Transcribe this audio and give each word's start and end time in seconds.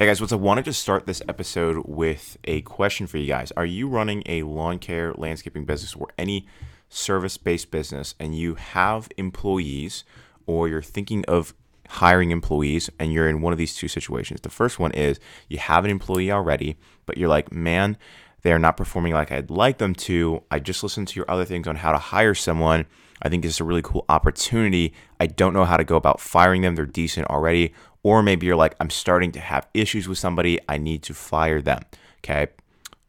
Hey 0.00 0.06
guys, 0.06 0.18
what's 0.18 0.32
up? 0.32 0.40
I 0.40 0.42
wanted 0.42 0.64
to 0.64 0.72
start 0.72 1.04
this 1.04 1.20
episode 1.28 1.82
with 1.84 2.38
a 2.44 2.62
question 2.62 3.06
for 3.06 3.18
you 3.18 3.26
guys. 3.26 3.52
Are 3.54 3.66
you 3.66 3.86
running 3.86 4.22
a 4.24 4.44
lawn 4.44 4.78
care, 4.78 5.12
landscaping 5.12 5.66
business, 5.66 5.94
or 5.94 6.08
any 6.16 6.48
service 6.88 7.36
based 7.36 7.70
business, 7.70 8.14
and 8.18 8.34
you 8.34 8.54
have 8.54 9.10
employees, 9.18 10.04
or 10.46 10.68
you're 10.68 10.80
thinking 10.80 11.22
of 11.26 11.52
hiring 11.86 12.30
employees, 12.30 12.88
and 12.98 13.12
you're 13.12 13.28
in 13.28 13.42
one 13.42 13.52
of 13.52 13.58
these 13.58 13.76
two 13.76 13.88
situations? 13.88 14.40
The 14.40 14.48
first 14.48 14.78
one 14.78 14.92
is 14.92 15.20
you 15.48 15.58
have 15.58 15.84
an 15.84 15.90
employee 15.90 16.32
already, 16.32 16.78
but 17.04 17.18
you're 17.18 17.28
like, 17.28 17.52
man, 17.52 17.98
they 18.40 18.52
are 18.52 18.58
not 18.58 18.78
performing 18.78 19.12
like 19.12 19.30
I'd 19.30 19.50
like 19.50 19.76
them 19.76 19.94
to. 19.96 20.42
I 20.50 20.60
just 20.60 20.82
listened 20.82 21.08
to 21.08 21.16
your 21.16 21.30
other 21.30 21.44
things 21.44 21.68
on 21.68 21.76
how 21.76 21.92
to 21.92 21.98
hire 21.98 22.34
someone. 22.34 22.86
I 23.20 23.28
think 23.28 23.42
this 23.42 23.56
is 23.56 23.60
a 23.60 23.64
really 23.64 23.82
cool 23.82 24.06
opportunity. 24.08 24.94
I 25.20 25.26
don't 25.26 25.52
know 25.52 25.66
how 25.66 25.76
to 25.76 25.84
go 25.84 25.96
about 25.96 26.20
firing 26.20 26.62
them. 26.62 26.74
They're 26.74 26.86
decent 26.86 27.26
already. 27.26 27.74
Or 28.02 28.22
maybe 28.22 28.46
you're 28.46 28.56
like, 28.56 28.74
I'm 28.80 28.90
starting 28.90 29.32
to 29.32 29.40
have 29.40 29.68
issues 29.74 30.08
with 30.08 30.18
somebody. 30.18 30.58
I 30.68 30.78
need 30.78 31.02
to 31.04 31.14
fire 31.14 31.60
them. 31.60 31.82
Okay. 32.18 32.48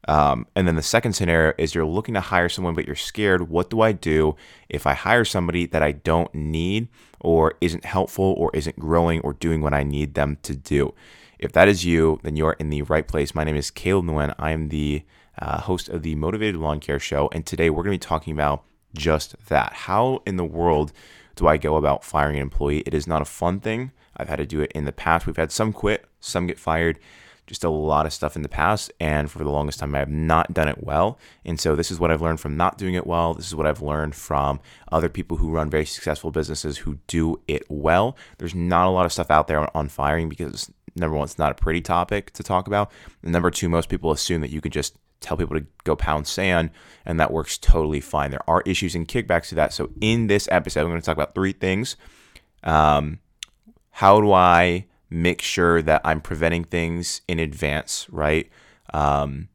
Um, 0.07 0.47
and 0.55 0.67
then 0.67 0.75
the 0.75 0.81
second 0.81 1.13
scenario 1.13 1.53
is 1.57 1.75
you're 1.75 1.85
looking 1.85 2.15
to 2.15 2.21
hire 2.21 2.49
someone, 2.49 2.73
but 2.73 2.87
you're 2.87 2.95
scared. 2.95 3.49
What 3.49 3.69
do 3.69 3.81
I 3.81 3.91
do 3.91 4.35
if 4.67 4.87
I 4.87 4.93
hire 4.93 5.25
somebody 5.25 5.65
that 5.67 5.83
I 5.83 5.91
don't 5.91 6.33
need 6.33 6.87
or 7.19 7.53
isn't 7.61 7.85
helpful 7.85 8.33
or 8.37 8.49
isn't 8.53 8.79
growing 8.79 9.21
or 9.21 9.33
doing 9.33 9.61
what 9.61 9.73
I 9.73 9.83
need 9.83 10.15
them 10.15 10.37
to 10.43 10.55
do? 10.55 10.93
If 11.37 11.51
that 11.53 11.67
is 11.67 11.85
you, 11.85 12.19
then 12.23 12.35
you're 12.35 12.53
in 12.53 12.69
the 12.69 12.81
right 12.83 13.07
place. 13.07 13.35
My 13.35 13.43
name 13.43 13.55
is 13.55 13.71
Caleb 13.71 14.05
Nguyen. 14.05 14.33
I 14.37 14.51
am 14.51 14.69
the 14.69 15.03
uh, 15.39 15.61
host 15.61 15.89
of 15.89 16.03
the 16.03 16.15
Mowtivated 16.15 16.59
Lawn 16.59 16.79
Care 16.79 16.99
Show. 16.99 17.29
And 17.31 17.45
today 17.45 17.69
we're 17.69 17.83
going 17.83 17.97
to 17.97 18.05
be 18.05 18.09
talking 18.09 18.33
about 18.33 18.63
just 18.95 19.35
that. 19.47 19.73
How 19.73 20.21
in 20.25 20.37
the 20.37 20.45
world 20.45 20.91
do 21.35 21.47
I 21.47 21.57
go 21.57 21.75
about 21.75 22.03
firing 22.03 22.35
an 22.35 22.41
employee? 22.41 22.83
It 22.85 22.93
is 22.93 23.07
not 23.07 23.21
a 23.21 23.25
fun 23.25 23.59
thing. 23.59 23.91
I've 24.17 24.29
had 24.29 24.37
to 24.37 24.45
do 24.45 24.61
it 24.61 24.71
in 24.73 24.85
the 24.85 24.91
past. 24.91 25.25
We've 25.25 25.35
had 25.35 25.51
some 25.51 25.73
quit, 25.73 26.05
some 26.19 26.47
get 26.47 26.59
fired, 26.59 26.99
just 27.47 27.63
a 27.63 27.69
lot 27.69 28.05
of 28.05 28.13
stuff 28.13 28.35
in 28.35 28.43
the 28.43 28.49
past. 28.49 28.91
And 28.99 29.29
for 29.29 29.39
the 29.39 29.49
longest 29.49 29.79
time, 29.79 29.95
I 29.95 29.99
have 29.99 30.09
not 30.09 30.53
done 30.53 30.67
it 30.67 30.83
well. 30.83 31.17
And 31.43 31.59
so 31.59 31.75
this 31.75 31.91
is 31.91 31.99
what 31.99 32.11
I've 32.11 32.21
learned 32.21 32.39
from 32.39 32.55
not 32.57 32.77
doing 32.77 32.93
it 32.93 33.07
well. 33.07 33.33
This 33.33 33.47
is 33.47 33.55
what 33.55 33.65
I've 33.65 33.81
learned 33.81 34.15
from 34.15 34.59
other 34.91 35.09
people 35.09 35.37
who 35.37 35.51
run 35.51 35.69
very 35.69 35.85
successful 35.85 36.31
businesses 36.31 36.77
who 36.77 36.99
do 37.07 37.41
it 37.47 37.63
well. 37.69 38.15
There's 38.37 38.55
not 38.55 38.87
a 38.87 38.91
lot 38.91 39.05
of 39.05 39.13
stuff 39.13 39.31
out 39.31 39.47
there 39.47 39.75
on 39.75 39.89
firing 39.89 40.29
because 40.29 40.71
number 40.95 41.15
one, 41.15 41.25
it's 41.25 41.39
not 41.39 41.51
a 41.51 41.55
pretty 41.55 41.81
topic 41.81 42.31
to 42.33 42.43
talk 42.43 42.67
about. 42.67 42.91
And 43.23 43.31
number 43.31 43.51
two, 43.51 43.69
most 43.69 43.89
people 43.89 44.11
assume 44.11 44.41
that 44.41 44.51
you 44.51 44.61
can 44.61 44.71
just 44.71 44.97
tell 45.21 45.37
people 45.37 45.57
to 45.57 45.65
go 45.83 45.95
pound 45.95 46.27
sand, 46.27 46.71
and 47.05 47.19
that 47.19 47.31
works 47.31 47.57
totally 47.57 48.01
fine. 48.01 48.31
There 48.31 48.49
are 48.49 48.61
issues 48.65 48.95
and 48.95 49.07
kickbacks 49.07 49.49
to 49.49 49.55
that. 49.55 49.71
So, 49.71 49.91
in 50.01 50.27
this 50.27 50.49
episode, 50.51 50.81
I'm 50.81 50.89
going 50.89 50.99
to 50.99 51.05
talk 51.05 51.15
about 51.15 51.33
three 51.33 51.53
things. 51.53 51.95
Um, 52.63 53.19
how 53.91 54.19
do 54.19 54.33
I 54.33 54.87
make 55.09 55.41
sure 55.41 55.81
that 55.81 56.01
I'm 56.03 56.21
preventing 56.21 56.63
things 56.63 57.21
in 57.27 57.39
advance, 57.39 58.07
right? 58.09 58.49
Um, 58.93 59.49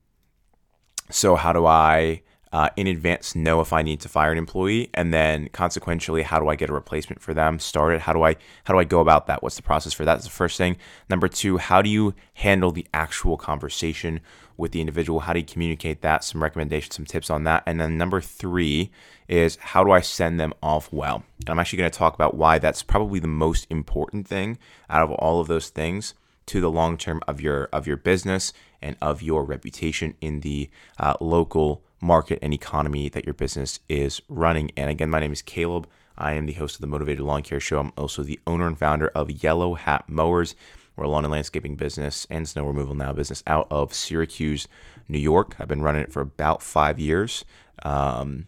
so, 1.11 1.35
how 1.35 1.53
do 1.53 1.67
I 1.67 2.23
uh, 2.57 2.71
in 2.75 2.87
advance 2.87 3.35
know 3.35 3.61
if 3.61 3.75
I 3.75 3.83
need 3.83 4.01
to 4.01 4.09
fire 4.09 4.33
an 4.33 4.39
employee, 4.39 4.89
and 4.95 5.13
then 5.13 5.51
consequentially, 5.51 6.23
how 6.23 6.41
do 6.41 6.49
I 6.49 6.57
get 6.57 6.71
a 6.71 6.73
replacement 6.73 7.21
for 7.21 7.35
them 7.35 7.59
started? 7.59 8.01
How 8.01 8.15
do 8.15 8.23
I 8.23 8.37
how 8.65 8.73
do 8.73 8.81
I 8.81 8.85
go 8.85 9.01
about 9.01 9.27
that? 9.27 9.43
What's 9.43 9.57
the 9.57 9.63
process 9.63 9.93
for 9.93 10.07
that? 10.07 10.15
That's 10.15 10.25
the 10.25 10.31
first 10.31 10.57
thing. 10.57 10.79
Number 11.11 11.29
two, 11.29 11.59
how 11.59 11.83
do 11.83 11.91
you 11.91 12.15
handle 12.33 12.73
the 12.73 12.87
actual 12.95 13.37
conversation 13.37 14.21
with 14.57 14.73
the 14.73 14.81
individual? 14.81 15.21
How 15.21 15.35
do 15.35 15.41
you 15.41 15.45
communicate 15.45 16.01
that? 16.01 16.25
Some 16.25 16.43
recommendations, 16.43 16.97
some 16.97 17.05
tips 17.05 17.29
on 17.29 17.45
that. 17.45 17.63
And 17.67 17.79
then 17.79 17.99
number 17.99 18.23
three 18.23 18.91
is 19.29 19.57
how 19.57 19.85
do 19.85 19.91
I 19.91 20.01
send 20.01 20.41
them 20.41 20.55
off 20.63 20.91
well? 20.91 21.25
And 21.41 21.51
I'm 21.51 21.59
actually 21.59 21.81
going 21.81 21.91
to 21.91 21.99
talk 21.99 22.15
about 22.15 22.39
why 22.39 22.59
that's 22.59 22.83
probably 22.83 23.21
the 23.21 23.29
most 23.29 23.67
important 23.69 24.27
thing 24.27 24.57
out 24.89 25.03
of 25.03 25.11
all 25.13 25.43
of 25.43 25.47
those 25.47 25.69
things 25.69 26.15
to 26.47 26.63
the 26.63 26.71
long 26.71 26.97
term 26.97 27.21
of 27.29 27.39
your 27.39 27.65
of 27.71 27.87
your 27.87 27.99
business 27.99 28.55
and 28.81 28.97
of 29.03 29.21
your 29.21 29.45
reputation 29.45 30.15
in 30.23 30.41
the 30.41 30.71
uh, 30.99 31.17
local 31.21 31.83
market 32.01 32.39
and 32.43 32.53
economy 32.53 33.09
that 33.09 33.25
your 33.25 33.35
business 33.35 33.81
is 33.89 34.21
running. 34.29 34.71
And 34.77 34.91
again, 34.91 35.11
my 35.11 35.21
name 35.21 35.33
is 35.33 35.43
Caleb. 35.43 35.89
I 36.19 36.33
am 36.33 36.47
the 36.47 36.55
host 36.55 36.77
of 36.77 36.81
the 36.81 36.87
Mowtivated 36.87 37.21
Lawn 37.21 37.43
Care 37.43 37.61
Show. 37.61 37.79
I'm 37.79 37.93
also 37.97 38.23
the 38.23 38.41
owner 38.47 38.67
and 38.67 38.79
founder 38.79 39.09
of 39.09 39.43
Yellow 39.43 39.75
Hat 39.75 40.05
Mowers. 40.09 40.55
We're 40.97 41.05
a 41.05 41.09
lawn 41.09 41.25
and 41.25 41.33
landscaping 41.33 41.77
business 41.77 42.27
and 42.31 42.49
snow 42.49 42.67
removal 42.67 42.95
now 42.95 43.13
business 43.13 43.43
out 43.47 43.67
of 43.71 43.93
Syracuse, 43.93 44.67
New 45.09 45.19
York. 45.19 45.55
I've 45.59 45.69
been 45.69 45.83
running 45.83 46.03
it 46.03 46.13
for 46.13 46.23
about 46.23 46.63
five 46.63 46.99
years. 46.99 47.45
Um, 47.83 48.47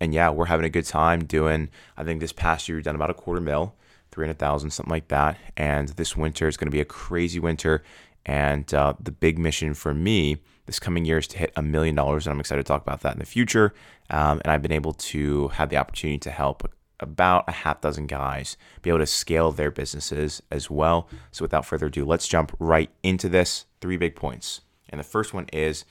and 0.00 0.12
yeah, 0.12 0.30
we're 0.30 0.46
having 0.46 0.66
a 0.66 0.70
good 0.70 0.84
time 0.84 1.24
doing, 1.24 1.70
I 1.96 2.02
think 2.02 2.20
this 2.20 2.32
past 2.32 2.68
year 2.68 2.76
we've 2.76 2.84
done 2.84 2.96
about 2.96 3.10
a 3.10 3.14
quarter 3.14 3.40
mil, 3.40 3.74
300,000, 4.10 4.70
something 4.70 4.90
like 4.90 5.08
that. 5.08 5.38
And 5.56 5.88
this 5.90 6.16
winter 6.16 6.48
is 6.48 6.56
going 6.56 6.66
to 6.66 6.72
be 6.72 6.80
a 6.80 6.84
crazy 6.84 7.38
winter. 7.38 7.84
And 8.24 8.72
uh, 8.74 8.94
the 8.98 9.12
big 9.12 9.38
mission 9.38 9.72
for 9.74 9.94
me 9.94 10.38
this 10.66 10.78
coming 10.78 11.04
year 11.04 11.18
is 11.18 11.26
to 11.28 11.38
hit 11.38 11.52
a 11.56 11.62
million 11.62 11.94
dollars. 11.94 12.26
And 12.26 12.34
I'm 12.34 12.40
excited 12.40 12.64
to 12.64 12.68
talk 12.68 12.82
about 12.82 13.00
that 13.00 13.14
in 13.14 13.18
the 13.18 13.26
future. 13.26 13.72
Um, 14.10 14.40
and 14.44 14.52
I've 14.52 14.62
been 14.62 14.72
able 14.72 14.92
to 14.92 15.48
have 15.48 15.70
the 15.70 15.76
opportunity 15.76 16.18
to 16.18 16.30
help 16.30 16.70
about 17.00 17.44
a 17.48 17.52
half 17.52 17.80
dozen 17.80 18.06
guys 18.06 18.56
be 18.82 18.90
able 18.90 19.00
to 19.00 19.06
scale 19.06 19.52
their 19.52 19.70
businesses 19.70 20.42
as 20.50 20.70
well. 20.70 21.08
So 21.30 21.44
without 21.44 21.66
further 21.66 21.86
ado, 21.86 22.04
let's 22.04 22.28
jump 22.28 22.54
right 22.58 22.90
into 23.02 23.28
this. 23.28 23.66
Three 23.80 23.96
big 23.96 24.16
points. 24.16 24.62
And 24.88 24.98
the 24.98 25.04
first 25.04 25.34
one 25.34 25.46
is 25.52 25.84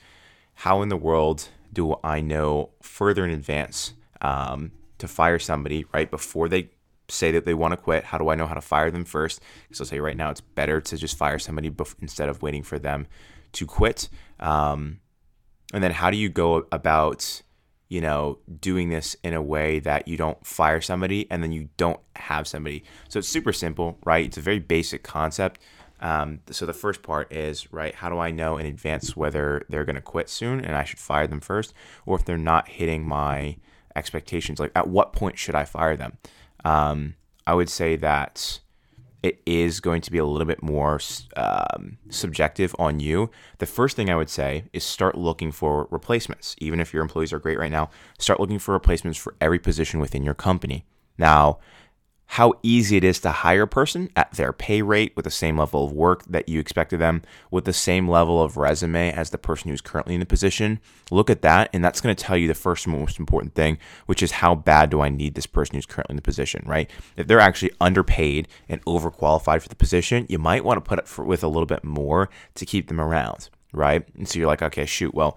how 0.54 0.82
in 0.82 0.88
the 0.88 0.96
world 0.96 1.48
do 1.72 1.96
I 2.02 2.20
know 2.20 2.70
further 2.82 3.24
in 3.24 3.30
advance 3.30 3.92
um, 4.20 4.72
to 4.98 5.06
fire 5.06 5.38
somebody 5.38 5.84
right 5.92 6.10
before 6.10 6.48
they 6.48 6.70
say 7.08 7.30
that 7.30 7.44
they 7.44 7.54
want 7.54 7.72
to 7.72 7.76
quit? 7.76 8.04
How 8.04 8.18
do 8.18 8.28
I 8.30 8.34
know 8.34 8.46
how 8.46 8.54
to 8.54 8.60
fire 8.60 8.90
them 8.90 9.04
first? 9.04 9.40
Because 9.68 9.80
I'll 9.80 9.86
say 9.86 10.00
right 10.00 10.16
now, 10.16 10.30
it's 10.30 10.40
better 10.40 10.80
to 10.80 10.96
just 10.96 11.16
fire 11.16 11.38
somebody 11.38 11.72
instead 12.00 12.28
of 12.28 12.42
waiting 12.42 12.62
for 12.62 12.78
them 12.78 13.06
to 13.52 13.66
quit. 13.66 14.08
Um, 14.40 15.00
and 15.72 15.82
then 15.82 15.92
how 15.92 16.10
do 16.10 16.16
you 16.16 16.28
go 16.28 16.66
about 16.72 17.42
you 17.88 18.00
know, 18.00 18.38
doing 18.60 18.88
this 18.88 19.16
in 19.22 19.32
a 19.32 19.42
way 19.42 19.78
that 19.78 20.08
you 20.08 20.16
don't 20.16 20.44
fire 20.44 20.80
somebody 20.80 21.30
and 21.30 21.42
then 21.42 21.52
you 21.52 21.68
don't 21.76 22.00
have 22.16 22.48
somebody. 22.48 22.84
So 23.08 23.20
it's 23.20 23.28
super 23.28 23.52
simple, 23.52 23.98
right? 24.04 24.26
It's 24.26 24.36
a 24.36 24.40
very 24.40 24.58
basic 24.58 25.04
concept. 25.04 25.60
Um, 26.00 26.40
so 26.50 26.66
the 26.66 26.72
first 26.72 27.02
part 27.02 27.32
is, 27.32 27.72
right, 27.72 27.94
how 27.94 28.08
do 28.08 28.18
I 28.18 28.30
know 28.30 28.58
in 28.58 28.66
advance 28.66 29.16
whether 29.16 29.62
they're 29.68 29.84
going 29.84 29.96
to 29.96 30.02
quit 30.02 30.28
soon 30.28 30.64
and 30.64 30.76
I 30.76 30.84
should 30.84 30.98
fire 30.98 31.26
them 31.26 31.40
first, 31.40 31.72
or 32.04 32.16
if 32.16 32.24
they're 32.24 32.36
not 32.36 32.68
hitting 32.68 33.06
my 33.06 33.56
expectations? 33.94 34.58
Like, 34.58 34.72
at 34.74 34.88
what 34.88 35.12
point 35.12 35.38
should 35.38 35.54
I 35.54 35.64
fire 35.64 35.96
them? 35.96 36.18
Um, 36.64 37.14
I 37.46 37.54
would 37.54 37.70
say 37.70 37.96
that 37.96 38.60
it 39.22 39.40
is 39.46 39.80
going 39.80 40.00
to 40.02 40.12
be 40.12 40.18
a 40.18 40.24
little 40.24 40.46
bit 40.46 40.62
more 40.62 41.00
um, 41.36 41.98
subjective 42.10 42.74
on 42.78 43.00
you. 43.00 43.30
The 43.58 43.66
first 43.66 43.96
thing 43.96 44.10
I 44.10 44.16
would 44.16 44.30
say 44.30 44.64
is 44.72 44.84
start 44.84 45.16
looking 45.16 45.52
for 45.52 45.88
replacements. 45.90 46.54
Even 46.58 46.80
if 46.80 46.92
your 46.92 47.02
employees 47.02 47.32
are 47.32 47.38
great 47.38 47.58
right 47.58 47.70
now, 47.70 47.90
start 48.18 48.40
looking 48.40 48.58
for 48.58 48.72
replacements 48.72 49.18
for 49.18 49.34
every 49.40 49.58
position 49.58 50.00
within 50.00 50.22
your 50.22 50.34
company. 50.34 50.84
Now, 51.18 51.58
how 52.26 52.54
easy 52.62 52.96
it 52.96 53.04
is 53.04 53.20
to 53.20 53.30
hire 53.30 53.62
a 53.62 53.68
person 53.68 54.10
at 54.16 54.32
their 54.32 54.52
pay 54.52 54.82
rate 54.82 55.12
with 55.14 55.24
the 55.24 55.30
same 55.30 55.58
level 55.58 55.84
of 55.84 55.92
work 55.92 56.24
that 56.24 56.48
you 56.48 56.58
expect 56.58 56.92
of 56.92 56.98
them, 56.98 57.22
with 57.50 57.64
the 57.64 57.72
same 57.72 58.08
level 58.08 58.42
of 58.42 58.56
resume 58.56 59.12
as 59.12 59.30
the 59.30 59.38
person 59.38 59.70
who's 59.70 59.80
currently 59.80 60.14
in 60.14 60.20
the 60.20 60.26
position. 60.26 60.80
Look 61.10 61.30
at 61.30 61.42
that, 61.42 61.70
and 61.72 61.84
that's 61.84 62.00
going 62.00 62.14
to 62.14 62.24
tell 62.24 62.36
you 62.36 62.48
the 62.48 62.54
first 62.54 62.86
most 62.86 63.18
important 63.18 63.54
thing, 63.54 63.78
which 64.06 64.22
is 64.22 64.32
how 64.32 64.54
bad 64.54 64.90
do 64.90 65.00
I 65.00 65.08
need 65.08 65.34
this 65.34 65.46
person 65.46 65.76
who's 65.76 65.86
currently 65.86 66.14
in 66.14 66.16
the 66.16 66.22
position, 66.22 66.64
right? 66.66 66.90
If 67.16 67.26
they're 67.26 67.40
actually 67.40 67.72
underpaid 67.80 68.48
and 68.68 68.84
overqualified 68.84 69.62
for 69.62 69.68
the 69.68 69.76
position, 69.76 70.26
you 70.28 70.38
might 70.38 70.64
want 70.64 70.78
to 70.78 70.88
put 70.88 70.98
it 70.98 71.08
for, 71.08 71.24
with 71.24 71.44
a 71.44 71.48
little 71.48 71.66
bit 71.66 71.84
more 71.84 72.28
to 72.54 72.66
keep 72.66 72.88
them 72.88 73.00
around 73.00 73.48
right? 73.72 74.08
And 74.16 74.26
so 74.26 74.38
you're 74.38 74.48
like, 74.48 74.62
okay, 74.62 74.86
shoot, 74.86 75.14
well, 75.14 75.36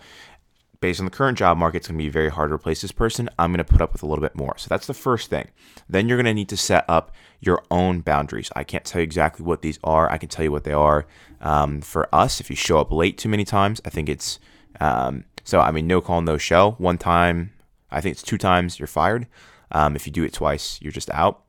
based 0.81 0.99
on 0.99 1.05
the 1.05 1.11
current 1.11 1.37
job 1.37 1.57
market, 1.57 1.77
it's 1.77 1.87
going 1.87 1.97
to 1.97 2.03
be 2.03 2.09
very 2.09 2.29
hard 2.29 2.49
to 2.49 2.55
replace 2.55 2.81
this 2.81 2.91
person. 2.91 3.29
I'm 3.37 3.51
going 3.51 3.63
to 3.63 3.63
put 3.63 3.81
up 3.81 3.91
with 3.91 4.03
a 4.03 4.05
little 4.05 4.21
bit 4.21 4.35
more. 4.35 4.57
So 4.57 4.67
that's 4.69 4.87
the 4.87 4.93
first 4.93 5.29
thing. 5.29 5.49
Then 5.89 6.07
you're 6.07 6.17
going 6.17 6.25
to 6.25 6.33
need 6.33 6.49
to 6.49 6.57
set 6.57 6.85
up 6.87 7.11
your 7.41 7.63
own 7.69 8.01
boundaries. 8.01 8.49
I 8.55 8.63
can't 8.63 8.85
tell 8.85 9.01
you 9.01 9.03
exactly 9.03 9.45
what 9.45 9.61
these 9.61 9.79
are. 9.83 10.09
I 10.09 10.17
can 10.17 10.29
tell 10.29 10.43
you 10.43 10.51
what 10.51 10.63
they 10.63 10.73
are. 10.73 11.05
Um, 11.41 11.81
for 11.81 12.13
us, 12.13 12.39
if 12.39 12.49
you 12.49 12.55
show 12.55 12.79
up 12.79 12.91
late 12.91 13.17
too 13.17 13.29
many 13.29 13.45
times, 13.45 13.81
I 13.85 13.89
think 13.89 14.09
it's 14.09 14.39
um, 14.79 15.25
so. 15.43 15.59
I 15.59 15.71
mean, 15.71 15.87
no 15.87 16.01
call, 16.01 16.21
no 16.21 16.37
show. 16.37 16.71
One 16.77 16.97
time, 16.97 17.53
I 17.91 18.01
think 18.01 18.13
it's 18.13 18.23
two 18.23 18.37
times, 18.37 18.79
you're 18.79 18.87
fired. 18.87 19.27
Um, 19.71 19.95
if 19.95 20.05
you 20.05 20.11
do 20.11 20.23
it 20.23 20.33
twice, 20.33 20.79
you're 20.81 20.91
just 20.91 21.09
out. 21.11 21.43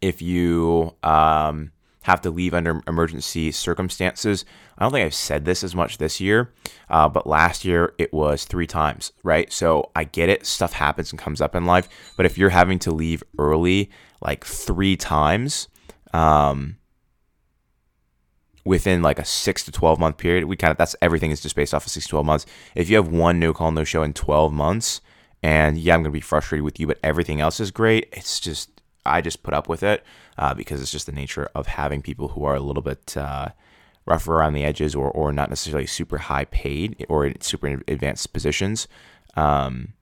If 0.00 0.22
you 0.22 0.94
um, 1.02 1.72
have 2.02 2.20
to 2.22 2.30
leave 2.30 2.54
under 2.54 2.80
emergency 2.86 3.52
circumstances. 3.52 4.44
I 4.78 4.84
don't 4.84 4.92
think 4.92 5.04
I've 5.04 5.14
said 5.14 5.44
this 5.44 5.62
as 5.62 5.74
much 5.74 5.98
this 5.98 6.20
year, 6.20 6.52
uh, 6.88 7.08
but 7.08 7.26
last 7.26 7.64
year 7.64 7.94
it 7.98 8.12
was 8.12 8.44
three 8.44 8.66
times, 8.66 9.12
right? 9.22 9.52
So 9.52 9.90
I 9.94 10.04
get 10.04 10.28
it, 10.28 10.46
stuff 10.46 10.72
happens 10.72 11.12
and 11.12 11.18
comes 11.18 11.40
up 11.40 11.54
in 11.54 11.66
life, 11.66 12.14
but 12.16 12.26
if 12.26 12.38
you're 12.38 12.50
having 12.50 12.78
to 12.80 12.90
leave 12.90 13.22
early 13.38 13.90
like 14.22 14.44
three 14.44 14.96
times, 14.96 15.68
um, 16.12 16.76
within 18.64 19.02
like 19.02 19.18
a 19.18 19.24
six 19.24 19.64
to 19.64 19.72
12 19.72 19.98
month 19.98 20.16
period, 20.16 20.44
we 20.44 20.56
kind 20.56 20.70
of, 20.70 20.78
that's 20.78 20.96
everything 21.02 21.30
is 21.30 21.40
just 21.40 21.56
based 21.56 21.74
off 21.74 21.86
of 21.86 21.92
six 21.92 22.06
to 22.06 22.10
12 22.10 22.26
months. 22.26 22.46
If 22.74 22.88
you 22.88 22.96
have 22.96 23.08
one 23.08 23.38
no 23.38 23.52
call, 23.52 23.70
no 23.72 23.84
show 23.84 24.02
in 24.02 24.12
12 24.12 24.52
months, 24.52 25.00
and 25.42 25.78
yeah, 25.78 25.94
I'm 25.94 26.02
going 26.02 26.12
to 26.12 26.16
be 26.16 26.20
frustrated 26.20 26.64
with 26.64 26.80
you, 26.80 26.86
but 26.86 26.98
everything 27.02 27.40
else 27.40 27.60
is 27.60 27.70
great, 27.70 28.08
it's 28.12 28.40
just, 28.40 28.79
I 29.04 29.20
just 29.20 29.42
put 29.42 29.54
up 29.54 29.68
with 29.68 29.82
it 29.82 30.04
uh, 30.38 30.54
because 30.54 30.80
it's 30.80 30.90
just 30.90 31.06
the 31.06 31.12
nature 31.12 31.48
of 31.54 31.66
having 31.66 32.02
people 32.02 32.28
who 32.28 32.44
are 32.44 32.54
a 32.54 32.60
little 32.60 32.82
bit 32.82 33.16
uh, 33.16 33.48
rougher 34.06 34.36
around 34.36 34.54
the 34.54 34.64
edges 34.64 34.94
or, 34.94 35.10
or 35.10 35.32
not 35.32 35.48
necessarily 35.48 35.86
super 35.86 36.18
high 36.18 36.44
paid 36.46 37.04
or 37.08 37.26
in 37.26 37.40
super 37.40 37.82
advanced 37.88 38.32
positions. 38.32 38.88
Um, 39.34 39.94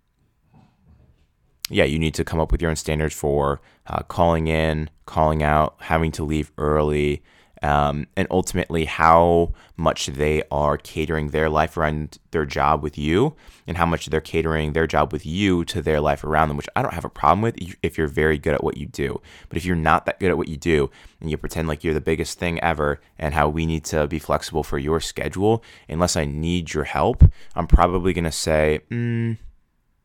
yeah, 1.71 1.85
you 1.85 1.99
need 1.99 2.15
to 2.15 2.25
come 2.25 2.41
up 2.41 2.51
with 2.51 2.63
your 2.63 2.71
own 2.71 2.77
standards 2.77 3.15
for 3.15 3.61
uh, 3.87 4.03
calling 4.03 4.47
in, 4.47 4.89
calling 5.07 5.43
out, 5.43 5.77
having 5.79 6.11
to 6.13 6.25
leave 6.25 6.51
early, 6.57 7.23
um, 7.63 8.07
and 8.17 8.29
ultimately 8.31 8.85
how 8.85 9.53
much 9.77 10.07
they 10.07 10.43
are 10.51 10.77
catering 10.77 11.29
their 11.29 11.49
life 11.49 11.77
around 11.77 12.19
their 12.31 12.45
job 12.45 12.83
with 12.83 12.99
you 12.99 13.35
and 13.67 13.77
how 13.77 13.87
much 13.87 14.07
they're 14.07 14.21
catering 14.21 14.73
their 14.73 14.87
job 14.87 15.13
with 15.13 15.25
you 15.25 15.65
to 15.65 15.83
their 15.83 16.01
life 16.01 16.25
around 16.25 16.49
them, 16.49 16.57
which 16.57 16.69
I 16.75 16.83
don't 16.83 16.95
have 16.95 17.05
a 17.05 17.11
problem 17.11 17.43
with 17.43 17.57
if 17.83 17.97
you're 17.97 18.07
very 18.07 18.39
good 18.39 18.55
at 18.55 18.65
what 18.65 18.77
you 18.77 18.87
do. 18.87 19.21
But 19.49 19.59
if 19.59 19.65
you're 19.65 19.77
not 19.77 20.07
that 20.07 20.21
good 20.21 20.31
at 20.31 20.39
what 20.39 20.49
you 20.49 20.57
do 20.57 20.91
and 21.21 21.31
you 21.31 21.37
pretend 21.37 21.69
like 21.69 21.85
you're 21.85 21.95
the 21.95 22.01
biggest 22.01 22.39
thing 22.39 22.61
ever 22.61 23.01
and 23.19 23.35
how 23.35 23.49
we 23.49 23.67
need 23.67 23.85
to 23.87 24.07
be 24.07 24.19
flexible 24.19 24.63
for 24.63 24.79
your 24.79 25.01
schedule, 25.01 25.63
unless 25.89 26.17
I 26.17 26.25
need 26.25 26.75
your 26.75 26.85
help, 26.85 27.25
I'm 27.55 27.67
probably 27.67 28.13
going 28.13 28.25
to 28.25 28.33
say, 28.33 28.81
mm, 28.91 29.37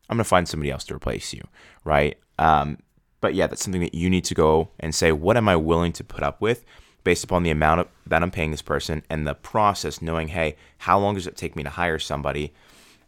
I'm 0.10 0.18
going 0.18 0.24
to 0.24 0.24
find 0.24 0.48
somebody 0.48 0.72
else 0.72 0.84
to 0.86 0.96
replace 0.96 1.34
you, 1.34 1.42
right? 1.84 2.18
Um, 2.38 2.78
but 3.22 3.36
yeah, 3.36 3.48
that's 3.48 3.64
something 3.64 3.82
that 3.82 3.96
you 3.96 4.10
need 4.10 4.26
to 4.26 4.36
go 4.36 4.70
and 4.80 4.94
say, 4.94 5.12
what 5.12 5.38
am 5.38 5.48
I 5.48 5.56
willing 5.56 5.94
to 5.94 6.04
put 6.04 6.24
up 6.24 6.42
with 6.42 6.66
based 7.04 7.24
upon 7.24 7.44
the 7.44 7.52
amount 7.52 7.82
of, 7.82 7.88
that 8.08 8.24
I'm 8.24 8.32
paying 8.32 8.52
this 8.52 8.62
person 8.62 9.04
and 9.10 9.28
the 9.28 9.34
process, 9.34 10.02
knowing, 10.02 10.30
hey, 10.30 10.56
how 10.80 11.00
long 11.00 11.16
does 11.16 11.28
it 11.28 11.36
take 11.36 11.56
me 11.56 11.64
to 11.64 11.70
hire 11.70 12.00
somebody? 12.00 12.54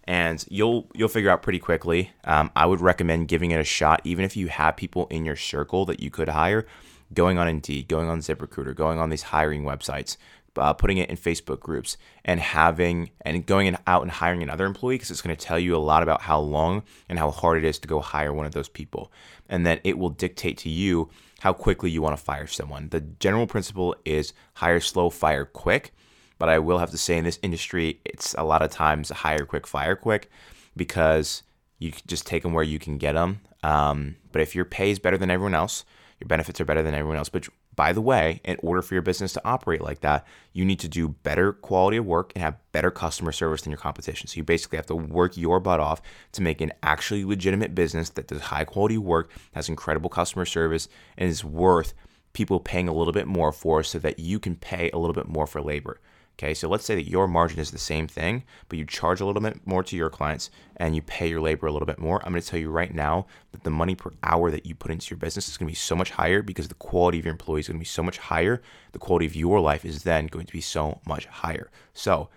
And 0.04 0.46
you'll 0.50 0.88
you'll 0.94 1.10
figure 1.10 1.32
out 1.32 1.42
pretty 1.42 1.60
quickly. 1.60 2.12
Um, 2.26 2.52
I 2.56 2.68
would 2.68 2.80
recommend 2.80 3.28
giving 3.28 3.52
it 3.52 3.60
a 3.60 3.64
shot, 3.64 4.02
even 4.04 4.24
if 4.24 4.38
you 4.38 4.48
have 4.48 4.78
people 4.78 5.08
in 5.10 5.26
your 5.26 5.36
circle 5.36 5.86
that 5.86 6.00
you 6.00 6.12
could 6.12 6.30
hire. 6.30 6.66
Going 7.14 7.38
on 7.38 7.48
Indeed, 7.48 7.88
going 7.88 8.08
on 8.08 8.20
ZipRecruiter, 8.20 8.76
going 8.76 9.00
on 9.00 9.10
these 9.10 9.24
hiring 9.24 9.64
websites, 9.64 10.18
uh, 10.58 10.74
putting 10.74 10.98
it 10.98 11.10
in 11.10 11.18
Facebook 11.18 11.60
groups, 11.60 11.98
and 12.24 12.40
having 12.40 13.10
and 13.22 13.46
going 13.46 13.76
out 13.88 14.02
and 14.04 14.12
hiring 14.12 14.44
another 14.44 14.66
employee 14.66 14.96
because 14.96 15.12
it's 15.12 15.22
going 15.22 15.36
to 15.36 15.46
tell 15.46 15.60
you 15.60 15.76
a 15.76 15.78
lot 15.78 16.04
about 16.04 16.22
how 16.22 16.40
long 16.40 16.84
and 17.10 17.18
how 17.20 17.32
hard 17.32 17.58
it 17.58 17.68
is 17.68 17.80
to 17.80 17.88
go 17.88 18.00
hire 18.00 18.34
one 18.34 18.46
of 18.46 18.54
those 18.54 18.70
people, 18.70 19.12
and 19.50 19.66
then 19.66 19.80
it 19.84 19.98
will 19.98 20.10
dictate 20.10 20.58
to 20.60 20.70
you 20.70 21.10
how 21.46 21.54
quickly 21.54 21.92
you 21.92 22.02
want 22.02 22.18
to 22.18 22.24
fire 22.24 22.48
someone. 22.48 22.90
The 22.90 23.02
general 23.02 23.46
principle 23.46 23.96
is 24.04 24.34
hire 24.56 24.80
slow, 24.80 25.12
fire 25.12 25.46
quick. 25.46 25.94
But 26.40 26.50
I 26.50 26.58
will 26.58 26.80
have 26.80 26.90
to 26.90 26.98
say 26.98 27.20
in 27.20 27.24
this 27.24 27.38
industry, 27.44 28.00
it's 28.04 28.34
a 28.34 28.44
lot 28.44 28.64
of 28.64 28.72
times 28.72 29.12
hire 29.12 29.46
quick, 29.46 29.68
fire 29.68 29.96
quick 29.96 30.32
because 30.76 31.44
you 31.78 31.94
just 32.08 32.26
take 32.26 32.42
them 32.42 32.54
where 32.54 32.64
you 32.64 32.80
can 32.80 32.98
get 32.98 33.14
them. 33.14 33.42
Um, 33.62 34.16
but 34.32 34.42
if 34.42 34.56
your 34.56 34.66
pay 34.66 34.90
is 34.90 34.98
better 34.98 35.20
than 35.20 35.30
everyone 35.30 35.54
else, 35.54 35.86
your 36.20 36.28
benefits 36.28 36.60
are 36.60 36.66
better 36.66 36.82
than 36.82 36.96
everyone 36.96 37.18
else, 37.20 37.30
but 37.30 37.48
by 37.76 37.94
the 37.94 38.02
way, 38.02 38.42
in 38.44 38.58
order 38.62 38.82
for 38.82 38.96
your 38.96 39.02
business 39.02 39.34
to 39.34 39.42
operate 39.46 39.82
like 39.82 40.02
that, 40.02 40.26
you 40.54 40.66
need 40.66 40.80
to 40.80 40.88
do 40.88 41.10
better 41.10 41.54
quality 41.54 41.98
of 41.98 42.06
work 42.06 42.32
and 42.36 42.44
have 42.44 42.58
better 42.72 42.92
customer 42.92 43.32
service 43.32 43.62
than 43.62 43.72
your 43.72 43.78
competition. 43.78 44.28
So 44.28 44.38
you 44.38 44.44
basically 44.44 44.78
have 44.78 44.86
to 44.88 44.96
work 44.96 45.38
your 45.38 45.60
butt 45.60 45.80
off 45.80 46.02
to 46.34 46.42
make 46.42 46.62
an 46.62 46.72
actually 46.84 47.26
legitimate 47.26 47.76
business 47.76 48.10
that 48.12 48.28
does 48.28 48.42
high 48.42 48.66
quality 48.66 48.98
work, 48.98 49.32
has 49.54 49.70
incredible 49.70 50.10
customer 50.10 50.46
service, 50.46 50.88
and 51.18 51.30
is 51.30 51.44
worth 51.44 51.94
people 52.34 52.60
paying 52.60 52.88
a 52.88 52.94
little 52.94 53.14
bit 53.14 53.28
more 53.28 53.52
for 53.52 53.82
so 53.84 53.98
that 54.00 54.20
you 54.20 54.40
can 54.40 54.56
pay 54.56 54.90
a 54.92 54.98
little 54.98 55.14
bit 55.14 55.28
more 55.28 55.48
for 55.48 55.62
labor. 55.62 56.00
Okay, 56.38 56.54
so 56.54 56.68
let's 56.68 56.84
say 56.84 56.96
that 56.96 57.10
your 57.10 57.30
margin 57.30 57.60
is 57.60 57.72
the 57.72 57.78
same 57.78 58.08
thing, 58.08 58.44
but 58.68 58.78
you 58.78 58.84
charge 58.84 59.22
a 59.22 59.26
little 59.26 59.42
bit 59.42 59.66
more 59.66 59.84
to 59.84 59.96
your 59.96 60.10
clients 60.10 60.50
and 60.76 60.94
you 60.94 61.02
pay 61.02 61.30
your 61.30 61.40
labor 61.40 61.66
a 61.66 61.72
little 61.72 61.86
bit 61.86 61.98
more. 61.98 62.22
I'm 62.26 62.34
to 62.34 62.42
tell 62.42 62.60
you 62.60 62.70
right 62.70 62.94
now 62.94 63.26
that 63.54 63.64
the 63.64 63.70
money 63.70 63.96
per 63.96 64.12
hour 64.22 64.52
that 64.52 64.66
you 64.66 64.76
put 64.76 64.92
into 64.92 65.12
your 65.12 65.18
business 65.18 65.48
is 65.48 65.58
to 65.58 65.66
be 65.66 65.74
so 65.74 65.96
much 65.96 66.12
higher 66.12 66.42
because 66.42 66.68
the 66.68 66.74
quality 66.74 67.20
of 67.20 67.26
your 67.26 67.32
employees 67.32 67.70
is 67.70 67.74
to 67.74 67.80
be 67.80 67.86
so 67.86 68.04
much 68.04 68.18
higher. 68.18 68.62
The 68.92 69.00
quality 69.00 69.26
of 69.26 69.36
your 69.36 69.62
life 69.62 69.86
is 69.86 70.04
then 70.04 70.28
going 70.28 70.46
to 70.46 70.52
be 70.52 70.60
so 70.60 71.00
much 71.08 71.26
higher. 71.26 71.72
So, 71.94 72.28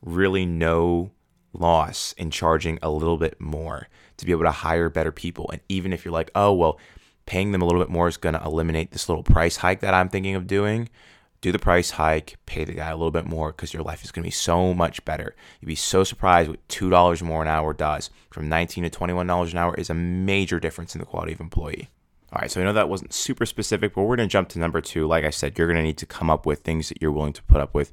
really, 0.00 0.46
no 0.46 1.10
loss 1.52 2.14
in 2.16 2.30
charging 2.30 2.78
a 2.80 2.88
little 2.88 3.18
bit 3.18 3.38
more 3.38 3.88
to 4.16 4.24
be 4.24 4.32
able 4.32 4.44
to 4.44 4.50
hire 4.50 4.88
better 4.88 5.12
people. 5.12 5.50
And 5.50 5.60
even 5.68 5.92
if 5.92 6.06
you're 6.06 6.12
like, 6.12 6.30
oh, 6.34 6.54
well, 6.54 6.78
paying 7.26 7.52
them 7.52 7.60
a 7.60 7.66
little 7.66 7.82
bit 7.82 7.90
more 7.90 8.08
is 8.08 8.16
going 8.16 8.34
to 8.34 8.42
eliminate 8.42 8.92
this 8.92 9.10
little 9.10 9.22
price 9.22 9.56
hike 9.56 9.80
that 9.80 9.92
I'm 9.92 10.08
thinking 10.08 10.34
of 10.34 10.46
doing 10.46 10.88
do 11.42 11.52
the 11.52 11.58
price 11.58 11.90
hike, 11.90 12.38
pay 12.46 12.64
the 12.64 12.72
guy 12.72 12.88
a 12.88 12.96
little 12.96 13.10
bit 13.10 13.26
more 13.26 13.52
because 13.52 13.74
your 13.74 13.82
life 13.82 14.04
is 14.04 14.12
going 14.12 14.22
to 14.22 14.26
be 14.28 14.30
so 14.30 14.72
much 14.72 15.04
better. 15.04 15.34
You'd 15.60 15.66
be 15.66 15.74
so 15.74 16.04
surprised 16.04 16.48
what 16.48 16.66
$2 16.68 17.22
more 17.22 17.42
an 17.42 17.48
hour 17.48 17.74
does. 17.74 18.10
From 18.30 18.48
19 18.48 18.84
to 18.84 18.90
$21 18.90 19.50
an 19.50 19.58
hour 19.58 19.74
is 19.74 19.90
a 19.90 19.94
major 19.94 20.60
difference 20.60 20.94
in 20.94 21.00
the 21.00 21.06
quality 21.06 21.32
of 21.32 21.40
employee. 21.40 21.90
All 22.32 22.38
right, 22.40 22.50
so 22.50 22.60
I 22.60 22.64
know 22.64 22.72
that 22.72 22.88
wasn't 22.88 23.12
super 23.12 23.44
specific, 23.44 23.92
but 23.92 24.04
we're 24.04 24.16
going 24.16 24.28
to 24.28 24.32
jump 24.32 24.48
to 24.50 24.58
number 24.58 24.80
two. 24.80 25.06
Like 25.06 25.24
I 25.24 25.30
said, 25.30 25.58
you're 25.58 25.66
going 25.66 25.76
to 25.76 25.82
need 25.82 25.98
to 25.98 26.06
come 26.06 26.30
up 26.30 26.46
with 26.46 26.60
things 26.60 26.88
that 26.88 27.02
you're 27.02 27.12
willing 27.12 27.34
to 27.34 27.42
put 27.42 27.60
up 27.60 27.74
with 27.74 27.92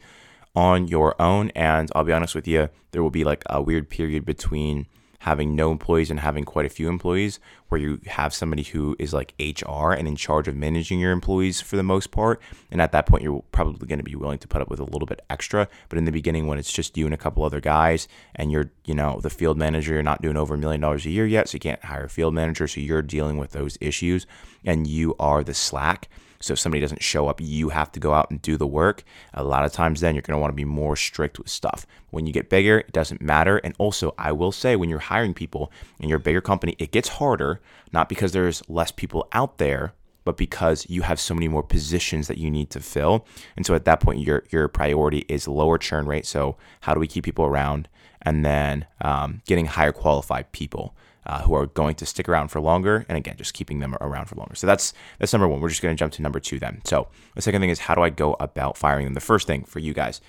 on 0.55 0.87
your 0.87 1.19
own. 1.19 1.49
And 1.55 1.89
I'll 1.95 2.03
be 2.03 2.13
honest 2.13 2.35
with 2.35 2.47
you, 2.47 2.69
there 2.91 3.03
will 3.03 3.09
be 3.09 3.23
like 3.23 3.43
a 3.47 3.61
weird 3.61 3.89
period 3.89 4.25
between 4.25 4.85
having 5.19 5.55
no 5.55 5.71
employees 5.71 6.09
and 6.09 6.19
having 6.19 6.43
quite 6.43 6.65
a 6.65 6.69
few 6.69 6.87
employees, 6.87 7.39
where 7.67 7.79
you 7.79 7.99
have 8.07 8.33
somebody 8.33 8.63
who 8.63 8.95
is 8.99 9.13
like 9.13 9.33
HR 9.39 9.91
and 9.91 10.07
in 10.07 10.15
charge 10.15 10.47
of 10.47 10.55
managing 10.55 10.99
your 10.99 11.11
employees 11.11 11.61
for 11.61 11.75
the 11.75 11.83
most 11.83 12.11
part. 12.11 12.41
And 12.71 12.81
at 12.81 12.91
that 12.93 13.05
point, 13.05 13.23
you're 13.23 13.43
probably 13.51 13.85
going 13.87 13.99
to 13.99 14.03
be 14.03 14.15
willing 14.15 14.39
to 14.39 14.47
put 14.47 14.61
up 14.61 14.69
with 14.69 14.79
a 14.79 14.85
little 14.85 15.05
bit 15.05 15.21
extra. 15.29 15.67
But 15.89 15.97
in 15.97 16.05
the 16.05 16.11
beginning, 16.11 16.47
when 16.47 16.57
it's 16.57 16.71
just 16.71 16.97
you 16.97 17.05
and 17.05 17.13
a 17.13 17.17
couple 17.17 17.43
other 17.43 17.59
guys, 17.59 18.07
and 18.35 18.51
you're, 18.51 18.71
you 18.85 18.93
know, 18.93 19.19
the 19.21 19.29
field 19.29 19.57
manager, 19.57 19.93
you're 19.93 20.03
not 20.03 20.21
doing 20.21 20.37
over 20.37 20.55
a 20.55 20.57
million 20.57 20.81
dollars 20.81 21.05
a 21.05 21.09
year 21.09 21.25
yet, 21.25 21.49
so 21.49 21.55
you 21.55 21.59
can't 21.59 21.83
hire 21.83 22.05
a 22.05 22.09
field 22.09 22.33
manager. 22.33 22.67
So 22.67 22.79
you're 22.79 23.01
dealing 23.01 23.37
with 23.37 23.51
those 23.51 23.77
issues, 23.81 24.25
and 24.65 24.87
you 24.87 25.15
are 25.19 25.43
the 25.43 25.53
slack 25.53 26.07
so 26.41 26.53
if 26.53 26.59
somebody 26.59 26.81
doesn't 26.81 27.03
show 27.03 27.27
up, 27.27 27.41
you 27.41 27.69
have 27.69 27.91
to 27.91 27.99
go 27.99 28.13
out 28.13 28.31
and 28.31 28.41
do 28.41 28.55
the 28.55 28.67
work. 28.67 29.03
A 29.33 29.43
lot 29.43 29.65
of 29.65 29.73
times, 29.73 29.99
then 29.99 30.15
you're 30.15 30.21
going 30.21 30.37
to 30.37 30.41
want 30.41 30.51
to 30.51 30.55
be 30.55 30.65
more 30.65 30.95
strict 30.95 31.37
with 31.37 31.49
stuff. 31.49 31.85
When 32.11 32.25
you 32.25 32.33
get 32.33 32.49
bigger, 32.49 32.79
it 32.79 32.93
doesn't 32.93 33.21
matter. 33.21 33.57
And 33.57 33.75
also, 33.77 34.15
I 34.17 34.31
will 34.31 34.51
say, 34.51 34.75
when 34.75 34.89
you're 34.89 34.99
hiring 34.99 35.33
people 35.33 35.71
in 35.99 36.07
your 36.07 36.19
bigger 36.19 36.41
company, 36.41 36.75
it 36.79 36.91
gets 36.91 37.09
harder, 37.09 37.59
not 37.91 38.07
because 38.07 38.31
there's 38.31 38.67
less 38.69 38.91
people 38.91 39.27
out 39.33 39.57
there, 39.57 39.93
but 40.23 40.37
because 40.37 40.89
you 40.89 41.01
have 41.01 41.19
so 41.19 41.33
many 41.33 41.47
more 41.47 41.63
positions 41.63 42.27
that 42.27 42.37
you 42.37 42.49
need 42.49 42.69
to 42.69 42.79
fill. 42.79 43.25
And 43.57 43.65
so 43.65 43.75
at 43.75 43.85
that 43.85 43.99
point, 43.99 44.19
your 44.19 44.43
your 44.51 44.67
priority 44.67 45.25
is 45.27 45.47
lower 45.47 45.77
churn 45.77 46.05
rate. 46.05 46.25
So 46.25 46.55
how 46.81 46.93
do 46.93 46.99
we 46.99 47.07
keep 47.07 47.25
people 47.25 47.45
around? 47.45 47.89
And 48.21 48.45
then 48.45 48.85
um, 49.01 49.41
getting 49.45 49.65
higher 49.65 49.93
qualified 49.93 50.51
people 50.51 50.93
uh, 51.25 51.41
who 51.41 51.53
are 51.53 51.67
going 51.67 51.95
to 51.95 52.05
stick 52.05 52.27
around 52.29 52.49
for 52.49 52.59
longer, 52.59 53.05
and 53.09 53.17
again, 53.17 53.35
just 53.37 53.53
keeping 53.53 53.79
them 53.79 53.95
around 54.01 54.25
for 54.25 54.35
longer. 54.35 54.55
So 54.55 54.67
that's 54.67 54.93
that's 55.19 55.33
number 55.33 55.47
one. 55.47 55.61
We're 55.61 55.69
just 55.69 55.81
going 55.81 55.95
to 55.95 55.99
jump 55.99 56.13
to 56.13 56.21
number 56.21 56.39
two 56.39 56.59
then. 56.59 56.81
So 56.85 57.07
the 57.35 57.41
second 57.41 57.61
thing 57.61 57.69
is 57.69 57.79
how 57.79 57.95
do 57.95 58.01
I 58.01 58.09
go 58.09 58.35
about 58.39 58.77
firing 58.77 59.05
them? 59.05 59.13
The 59.13 59.19
first 59.19 59.47
thing 59.47 59.63
for 59.63 59.79
you 59.79 59.93
guys, 59.93 60.21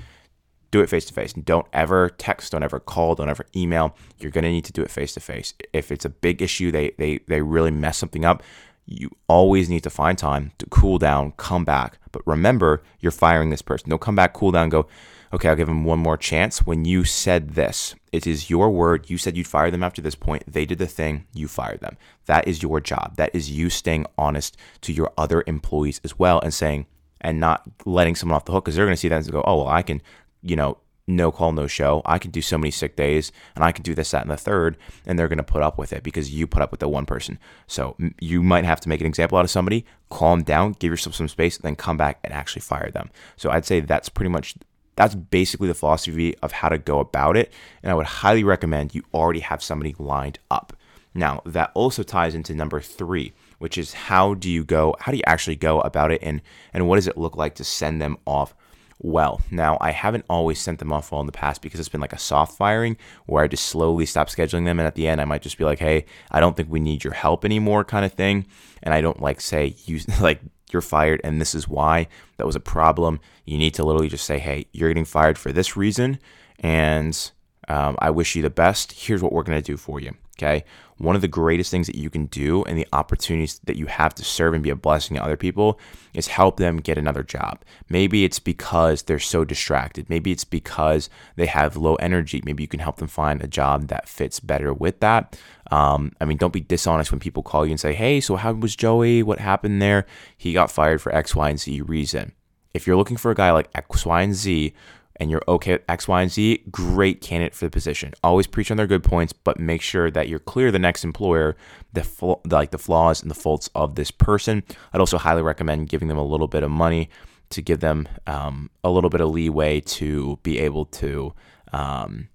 do 0.71 0.81
it 0.81 0.89
face 0.89 1.05
to 1.07 1.15
face. 1.15 1.33
Don't 1.33 1.67
ever 1.73 2.11
text, 2.11 2.53
don't 2.53 2.63
ever 2.63 2.81
call, 2.81 3.15
don't 3.15 3.29
ever 3.29 3.47
email. 3.55 3.97
You're 4.19 4.31
going 4.31 4.45
to 4.45 4.51
need 4.51 4.65
to 4.67 4.73
do 4.73 4.83
it 4.83 4.91
face 4.91 5.15
to 5.15 5.21
face. 5.21 5.55
If 5.73 5.91
it's 5.91 6.05
a 6.05 6.11
big 6.11 6.43
issue, 6.43 6.71
they 6.71 6.91
they 6.99 7.19
they 7.29 7.43
really 7.43 7.71
mess 7.71 7.99
something 7.99 8.25
up. 8.25 8.43
You 8.87 9.11
always 9.29 9.69
need 9.69 9.85
to 9.85 9.91
find 9.91 10.19
time 10.19 10.53
to 10.59 10.67
cool 10.67 10.99
down, 10.99 11.33
come 11.37 11.65
back. 11.65 11.99
But 12.13 12.27
remember, 12.27 12.83
you're 12.99 13.13
firing 13.13 13.51
this 13.51 13.63
person. 13.63 13.91
Don't 13.91 14.01
come 14.01 14.17
back, 14.17 14.33
cool 14.33 14.51
down, 14.51 14.69
go 14.69 14.89
okay, 15.33 15.49
I'll 15.49 15.57
give 15.57 15.69
them 15.69 15.85
one 15.85 15.99
more 15.99 16.17
chance. 16.17 16.67
When 16.67 16.85
you 16.85 17.05
said 17.05 17.51
this, 17.51 17.95
it 18.13 18.27
is 18.27 18.51
your 18.51 18.71
word. 18.71 19.09
You 19.09 19.19
said 19.19 19.37
you'd 19.37 19.47
fire 19.47 19.71
them 19.71 19.83
after 19.83 20.03
this 20.03 20.15
point. 20.15 20.45
They 20.47 20.65
did 20.65 20.79
the 20.79 20.87
thing, 20.87 21.27
you 21.33 21.49
fired 21.49 21.81
them. 21.81 21.97
That 22.27 22.49
is 22.49 22.63
your 22.63 22.81
job. 22.81 23.17
That 23.17 23.35
is 23.35 23.51
you 23.51 23.71
staying 23.71 24.07
honest 24.19 24.57
to 24.83 24.93
your 24.93 25.13
other 25.17 25.45
employees 25.47 26.01
as 26.05 26.19
well 26.19 26.41
and 26.41 26.53
saying, 26.53 26.87
and 27.21 27.39
not 27.39 27.63
letting 27.85 28.17
someone 28.17 28.37
off 28.37 28.45
the 28.45 28.53
hook 28.53 28.65
because 28.65 28.77
they're 28.77 28.87
going 28.87 28.95
to 28.97 29.01
see 29.01 29.09
that 29.09 29.23
and 29.23 29.31
go, 29.31 29.45
oh, 29.47 29.59
well, 29.59 29.69
I 29.69 29.83
can, 29.83 30.01
you 30.43 30.57
know, 30.57 30.79
no 31.07 31.31
call, 31.33 31.53
no 31.53 31.67
show. 31.67 32.03
I 32.05 32.19
can 32.19 32.31
do 32.31 32.41
so 32.41 32.57
many 32.57 32.71
sick 32.71 32.97
days 32.97 33.33
and 33.55 33.65
I 33.65 33.73
can 33.73 33.83
do 33.83 33.95
this, 33.95 34.11
that, 34.13 34.23
and 34.23 34.31
the 34.31 34.37
third. 34.37 34.77
And 35.05 35.19
they're 35.19 35.29
going 35.29 35.39
to 35.39 35.43
put 35.43 35.63
up 35.63 35.77
with 35.77 35.93
it 35.93 36.03
because 36.03 36.33
you 36.33 36.47
put 36.47 36.63
up 36.63 36.71
with 36.71 36.81
the 36.81 36.89
one 36.89 37.07
person. 37.07 37.39
So 37.67 37.97
you 38.21 38.43
might 38.43 38.65
have 38.65 38.81
to 38.81 38.89
make 38.89 39.01
an 39.01 39.07
example 39.07 39.37
out 39.37 39.45
of 39.45 39.51
somebody, 39.51 39.85
calm 40.09 40.43
down, 40.43 40.77
give 40.79 40.91
yourself 40.91 41.17
some 41.17 41.29
space, 41.29 41.59
then 41.59 41.77
come 41.77 41.97
back 41.97 42.21
and 42.25 42.33
actually 42.33 42.63
fire 42.63 42.91
them. 42.91 43.11
So 43.37 43.51
I'd 43.51 43.67
say 43.67 43.81
that's 43.81 44.09
pretty 44.09 44.31
much 44.31 44.55
that's 45.01 45.15
basically 45.15 45.67
the 45.67 45.73
philosophy 45.73 46.37
of 46.43 46.53
how 46.53 46.69
to 46.69 46.77
go 46.77 47.01
about 47.01 47.35
it. 47.35 47.51
And 47.83 47.91
I 47.91 47.95
would 47.95 48.05
highly 48.05 48.45
recommend 48.45 48.95
you 48.95 49.03
already 49.15 49.41
have 49.41 49.63
somebody 49.63 49.97
lined 49.99 50.39
up. 50.51 50.77
Now, 51.15 51.41
that 51.47 51.71
also 51.73 52.03
ties 52.03 52.35
into 52.35 52.55
number 52.55 52.83
three, 52.83 53.33
which 53.59 53.79
is 53.79 53.95
how 53.95 54.35
do 54.35 54.51
you 54.51 54.63
go, 54.63 54.95
how 55.01 55.11
do 55.11 55.17
you 55.17 55.25
actually 55.27 55.57
go 55.57 55.81
about 55.81 56.13
it 56.13 56.23
and, 56.23 56.43
and 56.75 56.87
what 56.87 56.97
does 56.97 57.09
it 57.09 57.17
look 57.17 57.35
like 57.35 57.55
to 57.55 57.65
send 57.65 57.99
them 57.99 58.19
off 58.27 58.55
well. 58.99 59.41
Now, 59.51 59.79
I 59.81 59.93
haven't 59.93 60.27
always 60.29 60.61
sent 60.61 60.81
them 60.81 60.93
off 60.93 61.11
well 61.11 61.23
in 61.23 61.27
the 61.27 61.33
past 61.33 61.63
because 61.63 61.81
it's 61.81 61.89
been 61.89 62.03
like 62.03 62.13
a 62.13 62.19
soft 62.19 62.59
firing 62.59 62.99
where 63.25 63.43
I 63.43 63.49
just 63.49 63.69
slowly 63.69 64.05
stop 64.05 64.29
scheduling 64.29 64.67
them. 64.67 64.79
And 64.79 64.87
at 64.87 64.97
the 64.97 65.09
end, 65.09 65.23
I 65.23 65.25
might 65.25 65.41
just 65.41 65.57
be 65.57 65.65
like, 65.65 65.79
hey, 65.79 66.05
I 66.31 66.41
don't 66.41 66.55
think 66.55 66.69
we 66.71 66.79
need 66.79 67.05
your 67.05 67.15
help 67.15 67.47
anymore, 67.47 67.85
kind 67.85 68.05
of 68.05 68.13
thing. 68.13 68.45
And 68.83 68.93
I 68.93 69.01
don't 69.01 69.23
like 69.23 69.41
say, 69.41 69.75
use 69.87 70.07
like 70.21 70.43
you're 70.73 70.83
fired 70.83 71.21
and 71.25 71.41
this 71.41 71.55
is 71.55 71.69
why 71.69 72.09
that 72.37 72.47
was 72.47 72.57
a 72.57 72.61
problem. 72.61 73.21
You 73.45 73.59
need 73.59 73.75
to 73.75 73.85
literally 73.85 74.09
just 74.09 74.25
say, 74.25 74.39
hey, 74.39 74.67
you're 74.73 74.91
getting 74.91 75.05
fired 75.05 75.39
for 75.39 75.53
this 75.53 75.77
reason. 75.77 76.19
And 76.59 77.31
Um, 77.71 77.95
I 78.01 78.11
wish 78.11 78.35
you 78.35 78.43
the 78.43 78.51
best. 78.51 78.91
Here's 78.93 79.23
what 79.23 79.33
we're 79.33 79.45
going 79.45 79.63
to 79.63 79.65
do 79.65 79.77
for 79.77 80.01
you. 80.01 80.13
Okay. 80.37 80.65
One 80.97 81.15
of 81.15 81.23
the 81.23 81.29
greatest 81.29 81.71
things 81.71 81.87
that 81.87 81.95
you 81.95 82.11
can 82.11 82.27
do 82.27 82.65
and 82.65 82.77
the 82.77 82.87
opportunities 82.93 83.61
that 83.65 83.77
you 83.77 83.87
have 83.87 84.13
to 84.17 84.25
serve 84.25 84.55
and 84.55 84.63
be 84.63 84.71
a 84.71 84.75
blessing 84.75 85.17
to 85.17 85.23
other 85.23 85.37
people 85.37 85.79
is 86.13 86.27
help 86.27 86.57
them 86.57 86.79
get 86.79 86.99
another 86.99 87.23
job. 87.23 87.61
Maybe 87.89 88.25
it's 88.25 88.41
because 88.41 89.03
they're 89.03 89.21
so 89.21 89.45
distracted. 89.45 90.11
Maybe 90.11 90.33
it's 90.33 90.45
because 90.45 91.09
they 91.37 91.47
have 91.47 91.77
low 91.77 91.95
energy. 91.97 92.43
Maybe 92.45 92.65
you 92.65 92.69
can 92.69 92.81
help 92.81 92.97
them 92.97 93.09
find 93.09 93.41
a 93.41 93.47
job 93.47 93.87
that 93.87 94.09
fits 94.09 94.41
better 94.41 94.75
with 94.75 94.99
that. 95.01 95.39
Um, 95.71 96.13
I 96.21 96.25
mean, 96.25 96.39
don't 96.39 96.53
be 96.53 96.61
dishonest 96.61 97.13
when 97.13 97.21
people 97.21 97.45
call 97.45 97.65
you 97.65 97.71
and 97.71 97.81
say, 97.81 97.95
Hey, 97.95 98.21
so 98.21 98.35
how 98.35 98.53
was 98.53 98.75
Joey? 98.75 99.23
What 99.23 99.39
happened 99.39 99.81
there? 99.81 100.07
He 100.37 100.53
got 100.53 100.73
fired 100.73 101.01
for 101.01 101.15
X, 101.15 101.37
Y, 101.37 101.51
and 101.51 101.61
Z 101.61 101.83
reason. 101.83 102.33
If 102.75 102.87
you're 102.87 102.97
looking 102.97 103.17
for 103.17 103.31
a 103.31 103.37
guy 103.37 103.53
like 103.53 103.71
X, 103.75 104.05
Y, 104.05 104.23
and 104.23 104.35
Z 104.35 104.75
and 105.21 105.31
you're 105.31 105.43
okay 105.47 105.73
with 105.73 105.85
X, 105.89 106.09
Y, 106.09 106.23
and 106.23 106.31
Z, 106.31 106.65
great 106.71 107.21
candidate 107.21 107.55
for 107.55 107.67
the 107.67 107.71
position. 107.71 108.15
Always 108.25 108.47
preach 108.47 108.71
on 108.71 108.79
their 108.79 108.87
good 108.87 109.05
points, 109.05 109.35
but 109.35 109.61
make 109.61 109.83
sure 109.83 110.11
that 110.11 110.29
you're 110.29 110.39
clear 110.39 110.73
the 110.73 110.79
next 110.79 111.05
employer 111.05 111.57
the, 111.93 112.03
fl- 112.03 112.41
like 112.51 112.71
the 112.71 112.79
flaws 112.79 113.21
and 113.21 113.31
the 113.31 113.35
faults 113.35 113.69
of 113.75 113.95
this 113.95 114.11
person. 114.11 114.63
I'd 114.93 115.01
also 115.01 115.19
highly 115.19 115.43
recommend 115.43 115.91
giving 115.91 116.09
them 116.09 116.17
a 116.17 116.25
little 116.25 116.49
bit 116.49 116.63
of 116.63 116.71
money 116.71 117.11
to 117.51 117.61
give 117.61 117.81
them 117.81 118.09
um, 118.27 118.71
a 118.83 118.91
little 118.91 119.11
bit 119.11 119.21
of 119.21 119.31
leeway 119.31 119.81
to 119.81 120.39
be 120.43 120.59
able 120.59 120.87
to 120.87 121.35
um, 121.73 122.29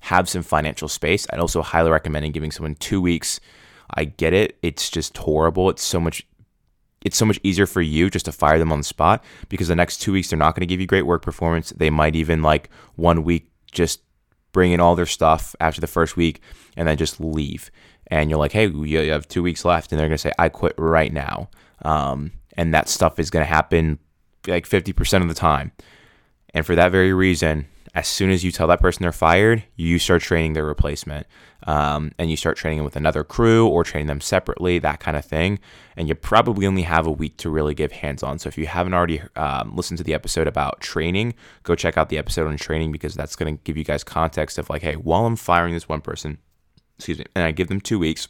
have 0.00 0.28
some 0.28 0.42
financial 0.42 0.88
space. 0.88 1.26
I'd 1.30 1.40
also 1.40 1.62
highly 1.62 1.90
recommend 1.90 2.32
giving 2.32 2.50
someone 2.50 2.76
two 2.76 3.00
weeks. 3.00 3.40
I 3.92 4.04
get 4.04 4.32
it; 4.32 4.56
it's 4.62 4.88
just 4.88 5.16
horrible. 5.18 5.68
It's 5.68 5.82
so 5.82 5.98
much 5.98 6.24
it's 7.04 7.16
so 7.16 7.24
much 7.24 7.40
easier 7.42 7.66
for 7.66 7.80
you 7.80 8.10
just 8.10 8.26
to 8.26 8.32
fire 8.32 8.58
them 8.58 8.72
on 8.72 8.78
the 8.78 8.84
spot 8.84 9.24
because 9.48 9.68
the 9.68 9.76
next 9.76 9.98
two 9.98 10.12
weeks 10.12 10.28
they're 10.28 10.38
not 10.38 10.54
going 10.54 10.60
to 10.60 10.66
give 10.66 10.80
you 10.80 10.86
great 10.86 11.06
work 11.06 11.22
performance. 11.22 11.70
They 11.70 11.90
might 11.90 12.14
even 12.14 12.42
like 12.42 12.68
one 12.96 13.24
week 13.24 13.50
just 13.72 14.00
bring 14.52 14.72
in 14.72 14.80
all 14.80 14.96
their 14.96 15.06
stuff 15.06 15.54
after 15.60 15.80
the 15.80 15.86
first 15.86 16.16
week 16.16 16.40
and 16.76 16.86
then 16.86 16.96
just 16.96 17.20
leave. 17.20 17.70
And 18.08 18.28
you're 18.28 18.38
like, 18.38 18.52
hey, 18.52 18.66
you 18.66 19.10
have 19.12 19.28
two 19.28 19.42
weeks 19.42 19.64
left, 19.64 19.92
and 19.92 19.98
they're 19.98 20.08
going 20.08 20.16
to 20.16 20.18
say, 20.18 20.32
I 20.36 20.48
quit 20.48 20.74
right 20.76 21.12
now. 21.12 21.48
Um, 21.82 22.32
and 22.56 22.74
that 22.74 22.88
stuff 22.88 23.20
is 23.20 23.30
going 23.30 23.44
to 23.44 23.48
happen 23.48 24.00
like 24.48 24.68
50% 24.68 25.22
of 25.22 25.28
the 25.28 25.34
time. 25.34 25.70
And 26.52 26.66
for 26.66 26.74
that 26.74 26.90
very 26.90 27.12
reason, 27.12 27.66
as 27.94 28.06
soon 28.06 28.30
as 28.30 28.44
you 28.44 28.52
tell 28.52 28.66
that 28.68 28.80
person 28.80 29.02
they're 29.02 29.12
fired, 29.12 29.64
you 29.76 29.98
start 29.98 30.22
training 30.22 30.52
their 30.52 30.64
replacement. 30.64 31.26
Um, 31.66 32.12
and 32.18 32.30
you 32.30 32.36
start 32.36 32.56
training 32.56 32.78
them 32.78 32.84
with 32.84 32.96
another 32.96 33.22
crew 33.22 33.66
or 33.66 33.84
training 33.84 34.06
them 34.06 34.22
separately, 34.22 34.78
that 34.78 34.98
kind 35.00 35.16
of 35.16 35.24
thing. 35.24 35.58
And 35.96 36.08
you 36.08 36.14
probably 36.14 36.66
only 36.66 36.82
have 36.82 37.06
a 37.06 37.10
week 37.10 37.36
to 37.38 37.50
really 37.50 37.74
give 37.74 37.92
hands 37.92 38.22
on. 38.22 38.38
So 38.38 38.48
if 38.48 38.56
you 38.56 38.66
haven't 38.66 38.94
already 38.94 39.20
um, 39.36 39.76
listened 39.76 39.98
to 39.98 40.04
the 40.04 40.14
episode 40.14 40.46
about 40.46 40.80
training, 40.80 41.34
go 41.62 41.74
check 41.74 41.98
out 41.98 42.08
the 42.08 42.16
episode 42.16 42.46
on 42.46 42.56
training 42.56 42.92
because 42.92 43.14
that's 43.14 43.36
going 43.36 43.56
to 43.58 43.62
give 43.64 43.76
you 43.76 43.84
guys 43.84 44.02
context 44.02 44.56
of 44.56 44.70
like, 44.70 44.82
hey, 44.82 44.94
while 44.94 45.26
I'm 45.26 45.36
firing 45.36 45.74
this 45.74 45.88
one 45.88 46.00
person, 46.00 46.38
excuse 46.96 47.18
me, 47.18 47.26
and 47.34 47.44
I 47.44 47.50
give 47.50 47.68
them 47.68 47.80
two 47.80 47.98
weeks, 47.98 48.28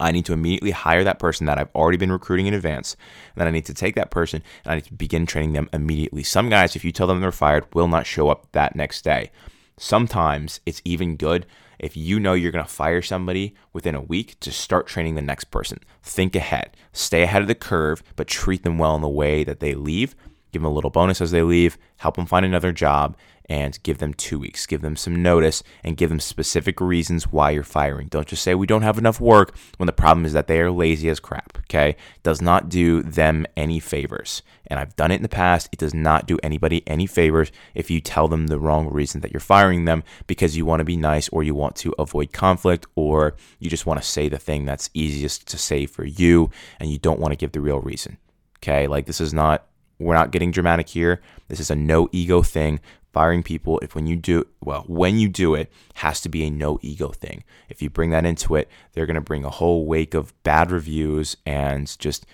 I 0.00 0.12
need 0.12 0.24
to 0.26 0.32
immediately 0.32 0.70
hire 0.70 1.04
that 1.04 1.18
person 1.18 1.46
that 1.46 1.58
I've 1.58 1.74
already 1.74 1.96
been 1.96 2.12
recruiting 2.12 2.46
in 2.46 2.54
advance. 2.54 2.96
And 3.34 3.40
then 3.40 3.48
I 3.48 3.50
need 3.50 3.66
to 3.66 3.74
take 3.74 3.94
that 3.94 4.10
person 4.10 4.42
and 4.64 4.72
I 4.72 4.74
need 4.76 4.84
to 4.84 4.94
begin 4.94 5.26
training 5.26 5.52
them 5.52 5.68
immediately. 5.72 6.22
Some 6.22 6.48
guys, 6.48 6.76
if 6.76 6.84
you 6.84 6.92
tell 6.92 7.06
them 7.06 7.20
they're 7.20 7.32
fired, 7.32 7.72
will 7.74 7.88
not 7.88 8.06
show 8.06 8.28
up 8.28 8.50
that 8.52 8.76
next 8.76 9.02
day. 9.02 9.30
Sometimes 9.78 10.60
it's 10.66 10.82
even 10.84 11.16
good 11.16 11.46
if 11.78 11.96
you 11.96 12.20
know 12.20 12.34
you're 12.34 12.52
going 12.52 12.64
to 12.64 12.70
fire 12.70 13.02
somebody 13.02 13.54
within 13.72 13.94
a 13.94 14.00
week 14.00 14.38
to 14.40 14.52
start 14.52 14.86
training 14.86 15.16
the 15.16 15.22
next 15.22 15.44
person. 15.44 15.80
Think 16.02 16.36
ahead, 16.36 16.76
stay 16.92 17.22
ahead 17.22 17.42
of 17.42 17.48
the 17.48 17.54
curve, 17.54 18.02
but 18.14 18.28
treat 18.28 18.62
them 18.62 18.78
well 18.78 18.94
in 18.94 19.02
the 19.02 19.08
way 19.08 19.42
that 19.44 19.60
they 19.60 19.74
leave. 19.74 20.14
Give 20.52 20.62
them 20.62 20.70
a 20.70 20.74
little 20.74 20.90
bonus 20.90 21.20
as 21.20 21.30
they 21.30 21.42
leave, 21.42 21.78
help 21.98 22.16
them 22.16 22.26
find 22.26 22.44
another 22.44 22.72
job, 22.72 23.16
and 23.46 23.82
give 23.82 23.98
them 23.98 24.14
two 24.14 24.38
weeks. 24.38 24.66
Give 24.66 24.82
them 24.82 24.96
some 24.96 25.22
notice 25.22 25.62
and 25.82 25.96
give 25.96 26.10
them 26.10 26.20
specific 26.20 26.80
reasons 26.80 27.32
why 27.32 27.50
you're 27.50 27.64
firing. 27.64 28.08
Don't 28.08 28.26
just 28.26 28.42
say 28.42 28.54
we 28.54 28.66
don't 28.66 28.82
have 28.82 28.98
enough 28.98 29.20
work 29.20 29.54
when 29.76 29.86
the 29.86 29.92
problem 29.92 30.24
is 30.24 30.32
that 30.32 30.46
they 30.46 30.60
are 30.60 30.70
lazy 30.70 31.08
as 31.08 31.20
crap. 31.20 31.58
Okay. 31.60 31.96
Does 32.22 32.40
not 32.40 32.68
do 32.68 33.02
them 33.02 33.46
any 33.56 33.80
favors. 33.80 34.42
And 34.68 34.78
I've 34.78 34.96
done 34.96 35.10
it 35.10 35.16
in 35.16 35.22
the 35.22 35.28
past. 35.28 35.68
It 35.72 35.78
does 35.78 35.92
not 35.92 36.26
do 36.26 36.38
anybody 36.42 36.82
any 36.86 37.06
favors 37.06 37.52
if 37.74 37.90
you 37.90 38.00
tell 38.00 38.28
them 38.28 38.46
the 38.46 38.58
wrong 38.58 38.88
reason 38.90 39.20
that 39.20 39.32
you're 39.32 39.40
firing 39.40 39.84
them 39.84 40.02
because 40.26 40.56
you 40.56 40.64
want 40.64 40.80
to 40.80 40.84
be 40.84 40.96
nice 40.96 41.28
or 41.28 41.42
you 41.42 41.54
want 41.54 41.76
to 41.76 41.94
avoid 41.98 42.32
conflict 42.32 42.86
or 42.94 43.34
you 43.58 43.68
just 43.68 43.86
want 43.86 44.00
to 44.00 44.06
say 44.06 44.28
the 44.28 44.38
thing 44.38 44.64
that's 44.64 44.88
easiest 44.94 45.46
to 45.48 45.58
say 45.58 45.84
for 45.84 46.04
you 46.04 46.50
and 46.80 46.90
you 46.90 46.98
don't 46.98 47.20
want 47.20 47.32
to 47.32 47.36
give 47.36 47.52
the 47.52 47.60
real 47.60 47.80
reason. 47.80 48.18
Okay. 48.58 48.86
Like 48.86 49.06
this 49.06 49.20
is 49.20 49.34
not 49.34 49.66
we're 50.02 50.14
not 50.14 50.30
getting 50.30 50.50
dramatic 50.50 50.88
here. 50.88 51.20
This 51.48 51.60
is 51.60 51.70
a 51.70 51.76
no 51.76 52.08
ego 52.12 52.42
thing. 52.42 52.80
Firing 53.12 53.42
people 53.42 53.78
if 53.80 53.94
when 53.94 54.06
you 54.06 54.16
do 54.16 54.46
well 54.62 54.84
when 54.86 55.18
you 55.18 55.28
do 55.28 55.54
it 55.54 55.70
has 55.96 56.22
to 56.22 56.30
be 56.30 56.44
a 56.44 56.50
no 56.50 56.78
ego 56.80 57.08
thing. 57.08 57.44
If 57.68 57.82
you 57.82 57.90
bring 57.90 58.08
that 58.10 58.24
into 58.24 58.56
it 58.56 58.70
they're 58.92 59.04
going 59.04 59.16
to 59.16 59.20
bring 59.20 59.44
a 59.44 59.50
whole 59.50 59.84
wake 59.84 60.14
of 60.14 60.32
bad 60.44 60.70
reviews 60.70 61.36
and 61.44 61.94
just 61.98 62.24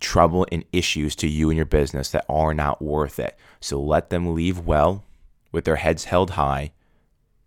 trouble 0.00 0.46
and 0.52 0.66
issues 0.70 1.16
to 1.16 1.26
you 1.26 1.48
and 1.48 1.56
your 1.56 1.64
business 1.64 2.10
that 2.10 2.26
are 2.28 2.52
not 2.52 2.82
worth 2.82 3.18
it. 3.18 3.38
So 3.58 3.80
let 3.80 4.10
them 4.10 4.34
leave 4.34 4.58
well 4.58 5.02
with 5.50 5.64
their 5.64 5.76
heads 5.76 6.04
held 6.04 6.32
high 6.32 6.72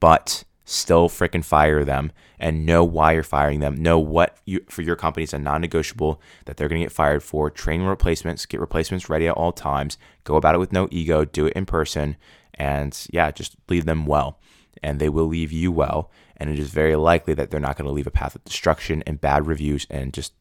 but 0.01 0.43
still 0.71 1.09
freaking 1.09 1.43
fire 1.43 1.83
them 1.83 2.11
and 2.39 2.65
know 2.65 2.83
why 2.83 3.11
you're 3.11 3.23
firing 3.23 3.59
them. 3.59 3.75
Know 3.75 3.99
what 3.99 4.37
you, 4.45 4.65
for 4.69 4.81
your 4.81 4.95
company 4.95 5.23
is 5.23 5.33
a 5.33 5.39
non 5.39 5.61
negotiable 5.61 6.21
that 6.45 6.57
they're 6.57 6.69
going 6.69 6.81
to 6.81 6.85
get 6.85 6.91
fired 6.91 7.23
for. 7.23 7.49
Train 7.49 7.83
replacements, 7.83 8.45
get 8.45 8.59
replacements 8.59 9.09
ready 9.09 9.27
at 9.27 9.35
all 9.35 9.51
times. 9.51 9.97
Go 10.23 10.35
about 10.35 10.55
it 10.55 10.59
with 10.59 10.71
no 10.71 10.87
ego, 10.91 11.25
do 11.25 11.45
it 11.45 11.53
in 11.53 11.65
person, 11.65 12.15
and 12.55 13.07
yeah, 13.11 13.31
just 13.31 13.55
leave 13.69 13.85
them 13.85 14.05
well. 14.05 14.39
And 14.81 14.99
they 14.99 15.09
will 15.09 15.27
leave 15.27 15.51
you 15.51 15.71
well. 15.71 16.09
And 16.37 16.49
it 16.49 16.57
is 16.57 16.71
very 16.71 16.95
likely 16.95 17.35
that 17.35 17.51
they're 17.51 17.59
not 17.59 17.77
going 17.77 17.85
to 17.85 17.91
leave 17.93 18.07
a 18.07 18.11
path 18.11 18.35
of 18.35 18.43
destruction 18.43 19.03
and 19.05 19.21
bad 19.21 19.45
reviews 19.45 19.85
and 19.91 20.11
just 20.13 20.33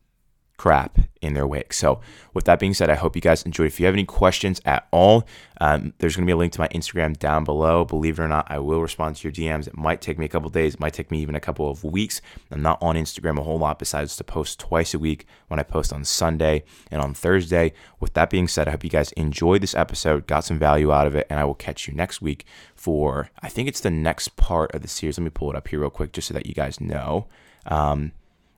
crap 0.61 0.99
in 1.23 1.33
their 1.33 1.47
wake. 1.47 1.73
So, 1.73 2.03
with 2.35 2.45
that 2.45 2.59
being 2.59 2.75
said, 2.75 2.91
I 2.91 2.95
hope 2.95 3.17
you 3.17 3.23
guys 3.23 3.45
enjoyed. 3.45 3.69
If 3.69 3.81
you 3.81 3.87
have 3.87 3.95
any 3.95 4.05
questions 4.05 4.61
at 4.67 4.87
all, 4.91 5.27
um, 5.59 5.95
there's 5.97 6.17
going 6.17 6.27
to 6.27 6.31
be 6.31 6.35
a 6.35 6.37
link 6.37 6.53
to 6.53 6.61
my 6.61 6.69
Instagram 6.69 7.19
down 7.19 7.45
below. 7.45 7.87
Believe 7.87 8.19
it 8.19 8.23
or 8.23 8.29
not, 8.29 8.47
I 8.51 8.59
will 8.59 8.83
respond 8.83 9.17
to 9.17 9.27
your 9.27 9.33
DMs. 9.33 9.69
It 9.69 9.79
might 9.79 10.03
take 10.03 10.19
me 10.19 10.27
a 10.27 10.29
couple 10.29 10.51
days, 10.51 10.75
it 10.75 10.81
might 10.81 10.93
take 10.93 11.11
me 11.11 11.23
even 11.23 11.35
a 11.35 11.41
couple 11.41 11.71
of 11.71 11.83
weeks. 11.83 12.21
I'm 12.51 12.61
not 12.61 12.77
on 12.83 12.95
Instagram 12.95 13.39
a 13.39 13.43
whole 13.43 13.59
lot 13.59 13.79
besides 13.79 14.17
to 14.17 14.25
post 14.25 14.61
twice 14.61 14.93
a 14.93 14.99
week 14.99 15.25
when 15.49 15.59
I 15.59 15.63
post 15.63 15.95
on 15.95 16.05
Sunday 16.05 16.65
and 16.91 17.01
on 17.01 17.15
Thursday. 17.15 17.73
With 17.99 18.13
that 18.13 18.29
being 18.29 18.47
said, 18.47 18.69
I 18.69 18.73
hope 18.73 18.85
you 18.85 18.91
guys 18.91 19.13
enjoyed 19.13 19.63
this 19.63 19.75
episode, 19.75 20.27
got 20.27 20.45
some 20.45 20.59
value 20.59 20.93
out 20.93 21.07
of 21.07 21.17
it, 21.17 21.27
and 21.31 21.41
I 21.41 21.45
will 21.45 21.55
catch 21.55 21.89
you 21.89 21.95
next 21.95 22.21
week 22.21 22.45
for, 22.75 23.31
I 23.43 23.49
think 23.49 23.67
it's 23.67 23.81
the 23.81 23.89
next 23.89 24.37
part 24.37 24.75
of 24.75 24.83
the 24.83 24.89
series. 24.89 25.17
Let 25.17 25.25
me 25.25 25.31
pull 25.31 25.49
it 25.49 25.57
up 25.57 25.69
here 25.69 25.81
real 25.81 25.89
quick 25.89 26.13
just 26.13 26.29
so 26.29 26.35
that 26.35 26.45
you 26.45 26.53
guys 26.53 26.83
know. 26.83 27.29
Um, 27.65 28.13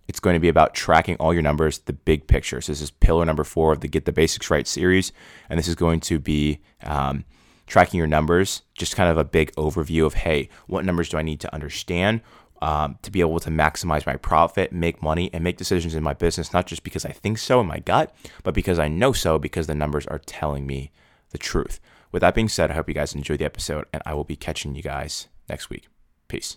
it's 0.08 0.20
going 0.20 0.34
to 0.34 0.40
be 0.40 0.48
about 0.48 0.74
tracking 0.74 1.16
all 1.16 1.32
your 1.32 1.42
numbers, 1.42 1.78
the 1.78 1.92
big 1.92 2.26
picture. 2.26 2.60
So 2.60 2.72
this 2.72 2.80
is 2.80 2.90
pillar 2.90 3.24
number 3.24 3.44
four 3.44 3.72
of 3.72 3.80
the 3.80 3.88
Get 3.88 4.04
the 4.04 4.12
Basics 4.12 4.50
Right 4.50 4.66
series, 4.66 5.12
and 5.48 5.58
this 5.58 5.68
is 5.68 5.74
going 5.74 6.00
to 6.00 6.18
be 6.18 6.60
um, 6.82 7.24
tracking 7.66 7.98
your 7.98 8.06
numbers. 8.06 8.62
Just 8.74 8.96
kind 8.96 9.10
of 9.10 9.18
a 9.18 9.24
big 9.24 9.54
overview 9.56 10.04
of 10.04 10.14
hey, 10.14 10.48
what 10.66 10.84
numbers 10.84 11.08
do 11.08 11.18
I 11.18 11.22
need 11.22 11.40
to 11.40 11.54
understand 11.54 12.20
um, 12.62 12.96
to 13.02 13.10
be 13.10 13.20
able 13.20 13.40
to 13.40 13.50
maximize 13.50 14.06
my 14.06 14.16
profit, 14.16 14.72
make 14.72 15.02
money, 15.02 15.28
and 15.32 15.42
make 15.42 15.56
decisions 15.56 15.96
in 15.96 16.02
my 16.02 16.14
business, 16.14 16.52
not 16.52 16.66
just 16.66 16.84
because 16.84 17.04
I 17.04 17.10
think 17.10 17.38
so 17.38 17.60
in 17.60 17.66
my 17.66 17.80
gut, 17.80 18.14
but 18.44 18.54
because 18.54 18.78
I 18.78 18.86
know 18.86 19.12
so 19.12 19.38
because 19.38 19.66
the 19.66 19.74
numbers 19.74 20.06
are 20.06 20.20
telling 20.20 20.64
me 20.64 20.92
the 21.30 21.38
truth. 21.38 21.80
With 22.12 22.20
that 22.20 22.36
being 22.36 22.48
said, 22.48 22.70
I 22.70 22.74
hope 22.74 22.88
you 22.88 22.94
guys 22.94 23.14
enjoyed 23.14 23.40
the 23.40 23.46
episode, 23.46 23.86
and 23.92 24.02
I 24.06 24.14
will 24.14 24.24
be 24.24 24.36
catching 24.36 24.76
you 24.76 24.82
guys 24.82 25.26
next 25.48 25.70
week. 25.70 25.88
Peace. 26.28 26.56